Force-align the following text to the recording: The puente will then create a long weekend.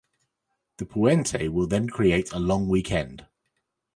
The 0.77 0.87
puente 0.87 1.47
will 1.49 1.67
then 1.67 1.87
create 1.87 2.31
a 2.33 2.39
long 2.39 2.67
weekend. 2.67 3.27